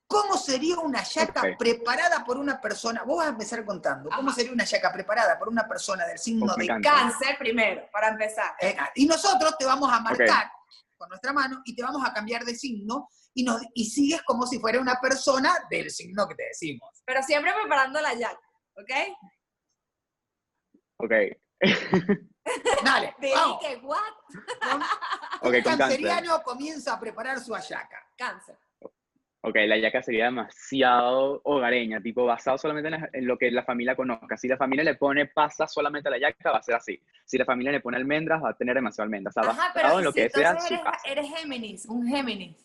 [0.06, 1.56] ¿Cómo sería una yaca Ok.
[1.58, 3.04] preparada por una persona?
[3.04, 4.10] Vos vas a empezar contando.
[4.10, 6.80] ¿Cómo sería una yaca preparada por una persona del signo me de.
[6.82, 8.54] Cáncer primero, para empezar.
[8.60, 10.50] Eh, y nosotros te vamos a marcar
[10.96, 14.46] con nuestra mano y te vamos a cambiar de signo y, nos, y sigues como
[14.46, 17.02] si fuera una persona del signo que te decimos.
[17.04, 18.40] Pero siempre preparando la yaca,
[18.76, 18.90] ¿ok?
[20.98, 21.12] Ok,
[22.84, 23.60] Dale, vamos.
[23.60, 23.98] dije, what?
[24.60, 24.82] Con-
[25.40, 25.78] ok, un con cáncer.
[25.78, 28.06] canceriano comienza a preparar su ayaca.
[28.16, 28.58] Cáncer.
[29.42, 33.62] Ok, la yaca sería demasiado hogareña, tipo basado solamente en, la- en lo que la
[33.64, 34.36] familia conozca.
[34.36, 37.00] Si la familia le pone pasa solamente a la yaca, va a ser así.
[37.24, 39.34] Si la familia le pone almendras, va a tener demasiado almendras.
[39.38, 40.98] O sea, Ajá, pero en lo ¿y si que sea su eres, casa.
[41.06, 42.56] eres Géminis, un Géminis.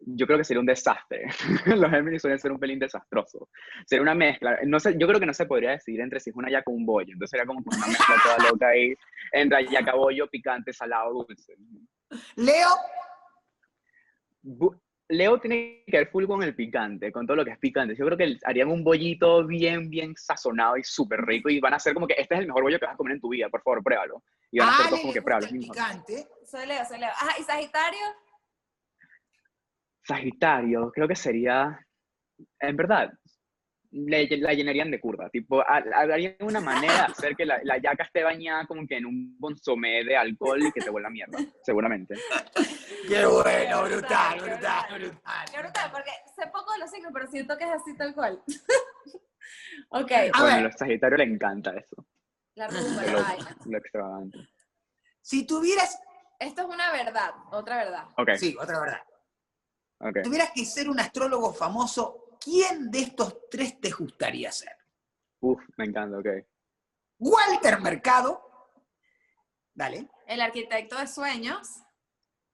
[0.00, 1.26] Yo creo que sería un desastre.
[1.66, 3.48] Los Géminis suelen ser un pelín desastroso.
[3.86, 4.58] Sería una mezcla.
[4.66, 6.74] No sé, yo creo que no se podría decidir entre si es una yaca o
[6.74, 7.12] un bollo.
[7.12, 8.94] Entonces sería como una mezcla toda loca ahí
[9.32, 11.54] entre yaca, bollo, picante, salado, dulce.
[12.36, 12.68] Leo,
[14.42, 14.78] Bu-
[15.10, 17.96] Leo tiene que ver full con el picante, con todo lo que es picante.
[17.96, 21.78] Yo creo que harían un bollito bien, bien sazonado y súper rico y van a
[21.78, 23.48] ser como que este es el mejor bollo que vas a comer en tu vida,
[23.48, 24.22] por favor, pruébalo.
[24.50, 25.46] Y van a ser todos como que pruébalo.
[25.46, 25.74] el es mi mejor.
[25.76, 26.28] picante.
[26.44, 27.08] Soy Leo, soy Leo.
[27.08, 27.98] Ajá, ¿y Sagitario?
[30.08, 31.78] Sagitario, creo que sería,
[32.60, 33.12] en verdad,
[33.90, 37.76] le- la llenarían de curva, tipo, ha- harían una manera de hacer que la, la
[37.78, 41.38] yaca esté bañada como que en un consomé de alcohol y que te vuelva mierda,
[41.62, 42.14] seguramente.
[43.06, 45.44] Qué bueno, Qué brutal, brutal, brutal, qué brutal.
[45.52, 48.42] Qué brutal, porque sé poco de los signos, pero siento que es así tal cual.
[49.90, 52.06] ok, A bueno, a los Sagitarios le encanta eso,
[52.54, 54.38] la rumba, lo, la lo extravagante.
[55.20, 55.98] Si tuvieras
[56.40, 58.04] Esto es una verdad, otra verdad.
[58.16, 59.02] Ok, Sí, otra verdad.
[60.00, 60.22] Ok.
[60.22, 64.72] Tuvieras que ser un astrólogo famoso, ¿quién de estos tres te gustaría ser?
[65.40, 66.26] Uf, me encanta, ok.
[67.20, 68.42] Walter Mercado.
[69.74, 70.08] Dale.
[70.26, 71.68] El arquitecto de sueños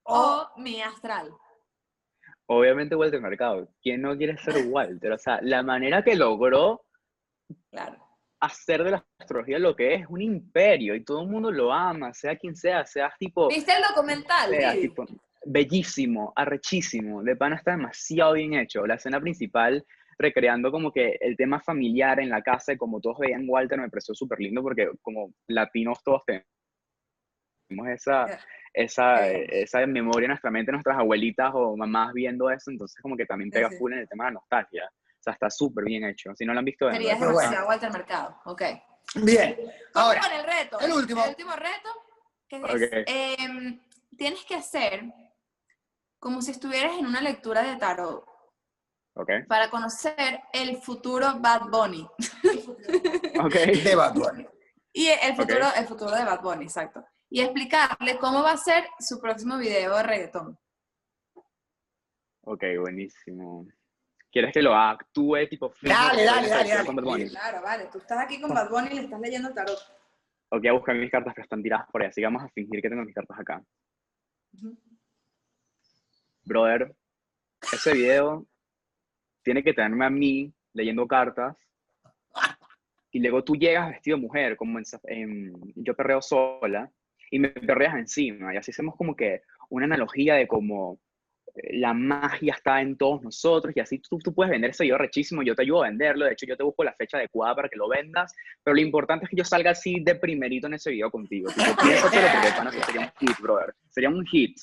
[0.05, 1.33] O o mi astral.
[2.47, 3.69] Obviamente Walter Mercado.
[3.81, 5.13] ¿Quién no quiere ser Walter?
[5.13, 6.85] O sea, la manera que logró
[7.71, 7.99] Claro.
[8.41, 12.13] hacer de la astrología lo que es, un imperio, y todo el mundo lo ama,
[12.13, 14.51] sea quien sea, seas tipo, ¿Viste el documental?
[14.51, 15.07] sea, tipo,
[15.47, 18.87] bellísimo, arrechísimo, de pana está demasiado bien hecho.
[18.87, 19.85] La escena principal
[20.19, 23.91] recreando como que el tema familiar en la casa y como todos veían Walter me
[23.91, 26.47] pareció súper lindo porque como latinos todos tenemos
[27.93, 28.41] esa, Ya.
[28.73, 29.63] esa, Eh.
[29.63, 33.51] esa memoria en nuestra mente, nuestras abuelitas o mamás viendo eso, entonces como que también
[33.51, 33.77] pega sí.
[33.77, 34.85] full en el tema de la nostalgia.
[34.87, 36.35] O sea, está súper bien hecho.
[36.37, 37.19] Si no lo han visto, de verdad.
[37.19, 38.41] demasiado Walter Mercado.
[38.45, 38.63] Ok.
[39.25, 39.57] bien.
[39.95, 40.79] Ahora, con el reto.
[40.81, 41.23] el último.
[41.25, 41.89] El último reto.
[42.49, 42.83] Que es, Ok.
[43.07, 43.81] em,
[44.19, 45.03] tienes que hacer
[46.25, 48.27] como si estuvieras en una lectura de tarot
[49.15, 52.01] Ok, para conocer el futuro Bad Bunny.
[53.45, 53.55] ok.
[53.85, 54.47] de Bad Bunny.
[54.91, 57.05] Y el futuro, el futuro de Bad Bunny, exacto.
[57.31, 60.59] Y explicarle cómo va a ser su próximo video de reggaetón.
[62.47, 63.67] Ok, buenísimo.
[64.33, 66.87] ¿Quieres que lo actúe tipo Dale, dale, dale, dale.
[66.87, 67.29] con Bad Bunny?
[67.29, 67.89] Claro, vale.
[67.93, 69.79] Tú estás aquí con Bad Bunny y le estás leyendo el tarot.
[70.49, 72.81] Ok, a buscar mis cartas que están tiradas por ahí, así que vamos a fingir
[72.81, 73.63] que tengo mis cartas acá.
[74.55, 74.75] Ujú.
[76.45, 76.95] Brother,
[77.73, 78.47] ese video
[79.43, 81.57] tiene que tenerme a mí leyendo cartas
[83.11, 86.91] y luego tú llegas vestido de mujer, como en, en Yo Perreo Sola,
[87.31, 91.01] y me perreas encima, y así hacemos como que una analogía de cómo
[91.55, 94.99] eh, la magia está en todos nosotros, y así tú, tú puedes vender ese video
[94.99, 97.69] rechísimo, yo te ayudo a venderlo, de hecho yo te busco la fecha adecuada para
[97.69, 100.91] que lo vendas, pero lo importante es que yo salga así de primerito en ese
[100.91, 101.51] video contigo.
[101.51, 102.27] Tipo, piénsatelo
[102.57, 103.75] porque sí sería un hit, brother.
[103.91, 104.57] Sería un hit.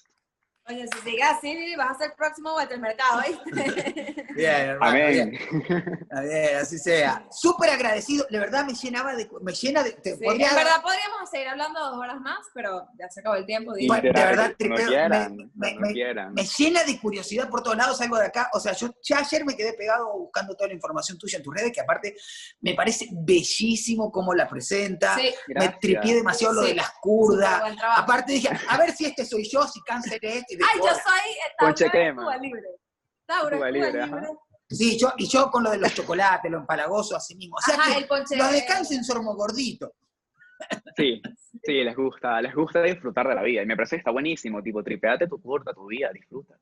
[0.69, 4.25] Oye, si sigue así, vas a ser el próximo Walter Mercado, ¿viste?
[4.35, 4.91] Bien, hermano.
[4.91, 5.11] Amén.
[5.11, 5.33] Bien,
[6.01, 7.25] Está bien, así sea.
[7.31, 8.25] Súper agradecido.
[8.29, 9.27] De verdad me llenaba de.
[9.41, 9.93] Me llena de.
[9.93, 13.35] te Sí, podría- en verdad podríamos seguir hablando dos horas más, pero ya se acabó
[13.37, 13.73] el tiempo.
[13.73, 16.33] De verdad, tripeo, quieran, me- me- cuando me- quieran.
[16.35, 18.49] Me llena de curiosidad por todos lados, salgo de acá.
[18.53, 21.55] O sea, yo ya ayer me quedé pegado buscando toda la información tuya en tus
[21.55, 22.15] redes, que aparte
[22.61, 25.15] me parece bellísimo cómo la presenta.
[25.15, 27.61] Sí, Me tripié demasiado lo de las curdas.
[27.97, 30.50] Aparte dije, a ver si este soy yo, si cáncer es este.
[30.51, 32.15] Y de Ay, yo soy eh, Tauro.
[32.21, 32.63] Cuba Libre.
[33.25, 34.27] Tauro Cuba es Cuba Libre, Libre.
[34.69, 37.55] Sí, yo, y yo con lo de los chocolates, lo empalagoso así mismo.
[37.57, 38.35] O sea Ajá, que el ponche.
[38.35, 39.91] los de cáncer somos gorditos.
[40.95, 41.21] Sí,
[41.63, 43.61] sí, les gusta, les gusta disfrutar de la vida.
[43.63, 46.55] Y me parece que está buenísimo, tipo, tripeate tu curta, tu vida, disfruta.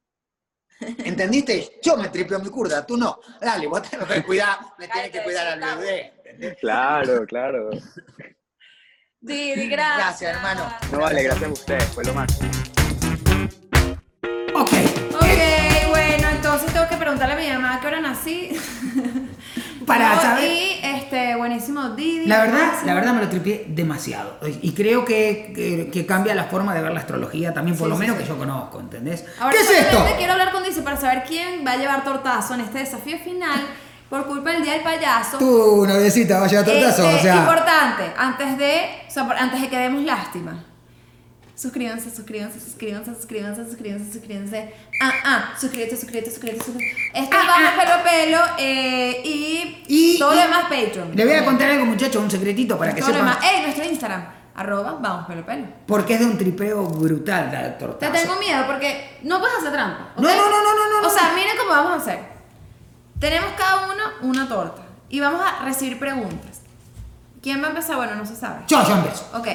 [0.80, 1.80] ¿Entendiste?
[1.84, 3.20] Yo me tripeo mi curda, tú no.
[3.42, 6.56] Dale, vos tenés que cuidar, me tienes que cuidar al bebé.
[6.60, 7.70] Claro, claro.
[9.22, 9.98] Didi, gracias.
[9.98, 10.74] Gracias, hermano.
[10.92, 12.79] No vale, gracias a ustedes, fue lo máximo.
[17.10, 18.50] Preguntarle a mi mamá a qué hora nací.
[19.86, 22.28] Para No, saber- Y, este, buenísimo, Didi.
[22.28, 24.38] La verdad, la verdad me lo tripié demasiado.
[24.62, 27.90] Y creo que, que- que cambia la forma de ver la astrología también, por Sí,
[27.90, 28.24] lo sí, menos sí.
[28.24, 29.26] que yo conozco, ¿entendés?
[29.40, 30.06] Ahora, ¿Qué es esto?
[30.18, 33.60] quiero hablar con Dice para saber quién va a llevar tortazo en este desafío final
[34.10, 35.38] por culpa del Día del Payaso.
[35.40, 37.36] Tú, noviecita, vaya tortazo, Este, o sea.
[37.38, 40.64] Importante, antes de, o sea, antes de que demos lástima.
[41.60, 44.74] Suscríbanse, suscríbanse, suscríbanse, suscríbanse, suscríbanse, suscríbanse.
[45.02, 46.96] Ah, ah, suscríbete, suscríbete, suscríbete, suscríbete.
[47.14, 47.80] Esto Ah, vamos ah.
[47.82, 51.12] pelo pelo eh, y, Y- todo y- lo demás Patreon.
[51.14, 53.34] Le voy a contar algo, muchachos, un secretito para que Todo lo sepan.
[53.42, 53.46] demás.
[53.54, 55.66] Ey, nuestro Instagram, arroba, vamos pelo pelo.
[55.86, 58.14] Porque es de un tripeo brutal la Te tortazo.
[58.14, 60.14] tengo miedo porque no puedes hacer trampa.
[60.16, 62.20] No, no, no, no, no, no, O sea, miren cómo vamos a hacer.
[63.20, 66.62] Tenemos cada uno una torta y vamos a recibir preguntas.
[67.44, 67.98] ¿Quién va a empezar?
[67.98, 68.62] Bueno, no se sabe.
[68.70, 69.30] Yo, yo empiezo.
[69.34, 69.48] Ok.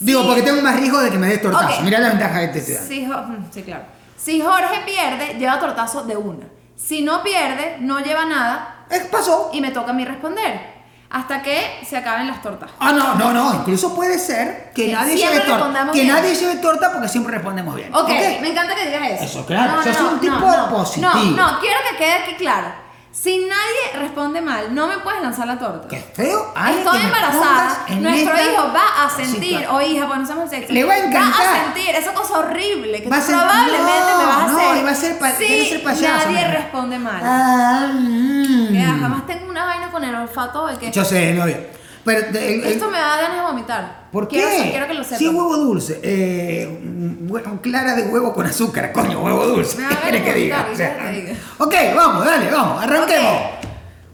[0.00, 1.76] Digo, porque tengo más riesgo de que me des tortazo.
[1.78, 1.80] Ok.
[1.82, 3.14] Mirá la ventaja que te estoy dando.
[3.16, 3.84] Jo- mm, sí, claro.
[4.16, 6.46] Si Jorge pierde, lleva tortazo de una.
[6.76, 9.50] Si no pierde, no lleva nada Eh, pasó.
[9.52, 10.74] y me toca a mí responder.
[11.10, 12.70] Hasta que se acaben las tortas.
[12.80, 13.54] Ah, no, no, no.
[13.54, 15.90] Incluso puede ser que Que nadie lleve torta.
[15.92, 16.08] Que bien.
[16.12, 17.94] nadie lleve torta porque siempre respondemos bien.
[17.94, 18.08] Ok,
[18.40, 19.24] me encanta que digas eso.
[19.24, 20.36] Eso, claro, sos un tipo
[20.70, 21.12] positivo.
[21.14, 22.66] No, no, quiero que quede aquí claro.
[23.14, 25.86] Si nadie responde mal, no me puedes lanzar la torta.
[25.88, 26.52] Qué feo.
[26.68, 27.84] Estoy que embarazada.
[27.88, 30.72] en Nuestro esta hijo va a sentir, o hija, pues no somos sexo.
[30.72, 31.46] Le va a Va encantar.
[31.46, 34.46] a sentir esa cosa horrible que Va a tú ser- probablemente no, me vas a
[34.48, 34.76] no, hacer.
[34.76, 37.20] y va a ser pa- si quiere ser payaso, nadie responde mal.
[37.24, 38.72] Ah, mm.
[38.72, 41.60] Que jamás tengo una vaina con el olfato de que Yo sé, novia.
[42.04, 44.08] Pero esto me da ganas de vomitar.
[44.12, 44.70] ¿Por quiero, qué?
[44.70, 45.18] Quiero que lo sepan.
[45.18, 46.00] Sí, huevo dulce.
[46.02, 49.78] Eh, bueno, clara de huevo con azúcar, coño, huevo dulce.
[49.78, 51.36] Me da ¿Qué ganas quieres de que diga?
[51.58, 53.42] O ok, vamos, dale, vamos, arranquemos.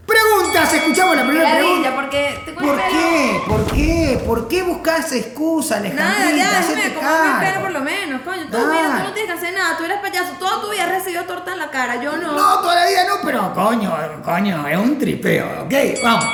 [0.05, 1.95] Preguntas, escuchamos la primera Ladilla, pregunta.
[1.95, 3.41] porque ¿Por qué?
[3.47, 4.21] ¿Por qué?
[4.25, 6.19] ¿Por qué buscas excusa, Alejandrita?
[6.19, 8.41] Nada, ya, déjame comerme el pelo por lo menos, coño.
[8.51, 10.89] Tú, mira, tú no tienes que hacer nada, tú eres payaso, toda tu vida has
[10.91, 12.33] recibido torta en la cara, yo no.
[12.33, 15.73] No, todavía no, pero coño, coño, es un tripeo, ¿ok?
[16.03, 16.25] Vamos.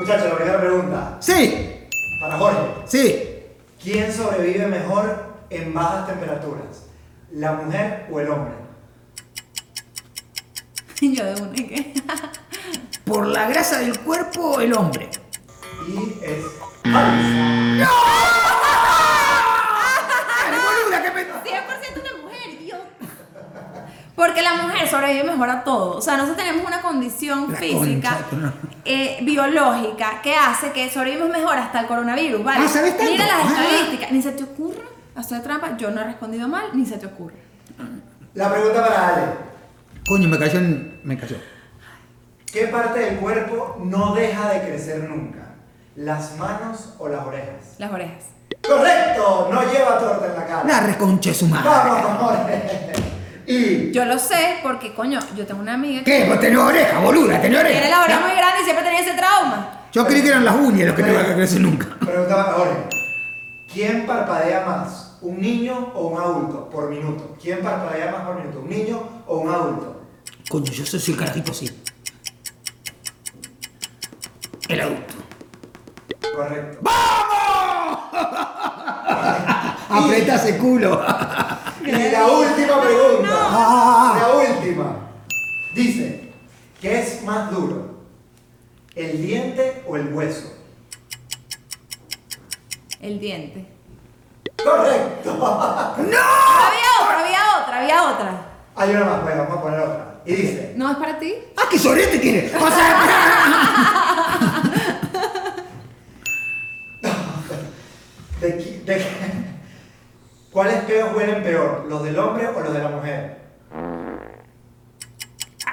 [0.00, 1.16] Muchachos, la primera pregunta.
[1.20, 1.86] Sí,
[2.22, 2.58] Para Jorge.
[2.86, 3.26] sí.
[3.82, 6.86] ¿Quién sobrevive mejor en bajas temperaturas?
[7.32, 8.54] ¿La mujer o el hombre?
[11.02, 11.94] Yo de una, ¿y qué?
[13.04, 15.10] Por la grasa del cuerpo, el hombre.
[15.86, 16.44] Y es
[16.82, 17.90] falsa.
[20.38, 21.20] Dale, boluda, que me...
[21.24, 22.86] 100% una mujer, idiota.
[24.20, 25.96] Porque la mujer sobrevive mejor a todo.
[25.96, 28.52] O sea, nosotros tenemos una condición La física, concha,
[28.84, 32.66] eh, biológica, que hace que sobrevivimos mejor hasta el coronavirus, ¿vale?
[32.66, 33.10] Ah, ¿sabes tanto?
[33.12, 33.64] Mira las Ah.
[33.64, 34.12] estadísticas.
[34.12, 34.82] Ni se te ocurra
[35.16, 35.74] hacer trampa.
[35.78, 37.36] Yo no he respondido mal, ni se te ocurre.
[38.34, 39.22] La pregunta para Ale.
[40.06, 41.00] Coño, me cayó en...
[41.02, 41.36] me cayó.
[42.52, 45.46] ¿Qué parte del cuerpo no deja de crecer nunca?
[45.96, 47.76] ¿Las manos o las orejas?
[47.78, 48.24] Las orejas.
[48.68, 49.48] ¡Correcto!
[49.50, 50.64] No lleva torta en la cara.
[50.64, 51.68] La reconche su madre.
[51.70, 52.89] Vamos, Jorge.
[53.50, 56.24] Y Yo lo sé porque, coño, yo tengo una amiga ¿Qué?
[56.28, 57.80] Vos tenés oreja, boluda, tenés oreja.
[57.80, 59.72] tiene la oreja muy grande y siempre tenía ese trauma.
[59.92, 61.86] Yo creí que eran las uñas los que no iban a crecer nunca.
[61.98, 62.76] pregunta para Jorge.
[63.72, 65.16] ¿Quién parpadea más?
[65.20, 67.36] ¿Un niño o un adulto por minuto?
[67.42, 68.60] ¿Quién parpadea más por minuto?
[68.60, 70.00] ¿Un niño o un adulto?
[70.48, 71.68] Coño, yo soy el carajito sí.
[74.68, 75.14] El adulto.
[76.36, 76.78] Correcto.
[79.90, 81.04] Aprieta ese culo.
[81.84, 83.28] Y la última pregunta.
[83.32, 84.16] Ah.
[84.20, 84.96] La última.
[85.74, 86.30] Dice,
[86.80, 88.00] ¿qué es más duro?
[88.94, 90.52] ¿El diente o el hueso?
[93.00, 93.66] El diente.
[94.62, 95.30] Correcto.
[95.40, 98.46] Había otra, había otra, había otra.
[98.76, 100.06] Hay una más, bueno, vamos a poner otra.
[100.26, 101.34] Y dice, ¿No es para ti?
[101.56, 102.50] Ah, qué sorete tiene.
[102.60, 102.96] O sea,
[108.40, 109.49] ¿de, qui- de-
[110.52, 111.86] ¿cuáles peos huelen peor?
[111.88, 113.40] ¿Los del hombre o los de la mujer?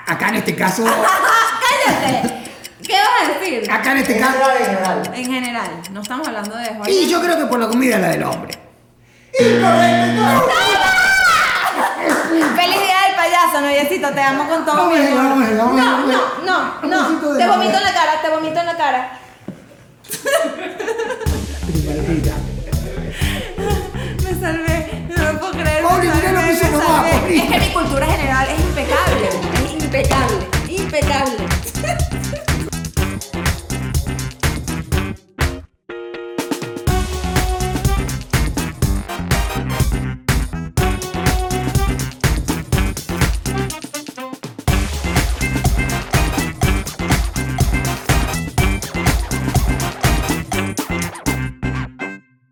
[0.06, 2.34] acá en este caso, ¡Cállate!
[2.82, 3.70] ¿Qué vas a decir?
[3.72, 4.34] acá en este En caso.
[4.40, 5.12] general, en general.
[5.13, 6.92] En general, no estamos hablando de Jorge.
[6.92, 8.54] Y yo creo que por la comida la del hombre.
[9.40, 10.52] ¡Incorrecto!
[12.56, 14.12] ¡Feliz día del payaso, noviecito!
[14.13, 15.16] Te amo con todo mi amor.
[15.16, 16.08] vamos vamos No, vamos
[16.46, 17.34] no, no, no.
[17.34, 19.20] de Te vomito en la cara, te vomito en la cara.
[24.39, 25.84] No lo puedo creer.
[27.28, 29.30] Es que mi cultura general es impecable.
[29.65, 30.47] Es impecable.
[30.67, 32.46] Impecable.